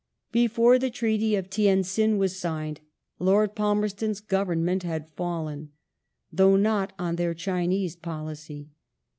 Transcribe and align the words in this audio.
Before 0.31 0.79
the 0.79 0.89
Treaty 0.89 1.35
of 1.35 1.47
Tientsin 1.51 2.17
was 2.17 2.35
signed 2.39 2.79
I^ord 3.19 3.53
Palmei'ston's 3.53 4.19
Government 4.19 4.81
had 4.81 5.11
fallen, 5.11 5.73
though 6.33 6.55
not 6.55 6.93
on 6.97 7.17
their 7.17 7.35
Chinese 7.35 7.95
policy. 7.97 8.69